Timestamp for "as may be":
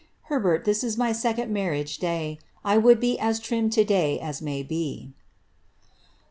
4.19-5.13